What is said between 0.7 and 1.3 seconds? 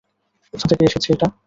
থেকে এসেছে এটা?